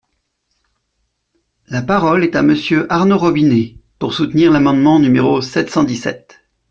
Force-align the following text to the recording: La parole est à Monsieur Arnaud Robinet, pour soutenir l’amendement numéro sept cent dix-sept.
La 1.67 1.83
parole 1.83 2.23
est 2.23 2.35
à 2.35 2.41
Monsieur 2.41 2.91
Arnaud 2.91 3.19
Robinet, 3.19 3.75
pour 3.99 4.15
soutenir 4.15 4.51
l’amendement 4.51 4.97
numéro 4.97 5.41
sept 5.41 5.69
cent 5.69 5.83
dix-sept. 5.83 6.41